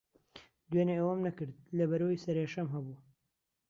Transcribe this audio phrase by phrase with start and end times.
[0.69, 2.97] دوێنێ ئەوەم نەکرد، لەبەرەوەی سەرێشەم ھەبوو.